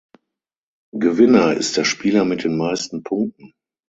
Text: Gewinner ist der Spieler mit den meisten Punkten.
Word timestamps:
Gewinner 0.95 1.53
ist 1.53 1.77
der 1.77 1.83
Spieler 1.83 2.25
mit 2.25 2.43
den 2.43 2.57
meisten 2.57 3.03
Punkten. 3.03 3.53